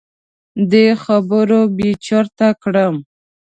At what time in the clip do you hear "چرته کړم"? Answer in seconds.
2.05-2.95